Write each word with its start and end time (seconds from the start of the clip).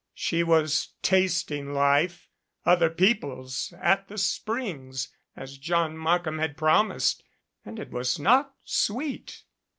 She 0.15 0.41
was 0.41 0.95
tasting 1.03 1.73
life, 1.75 2.27
other 2.65 2.89
people's, 2.89 3.71
at 3.79 4.07
the 4.07 4.17
springs, 4.17 5.09
as 5.35 5.59
John 5.59 5.95
Mark 5.95 6.25
ham 6.25 6.39
had 6.39 6.57
promised, 6.57 7.21
and 7.63 7.77
it 7.77 7.91
was 7.91 8.17
not 8.17 8.55
sweet. 8.63 9.43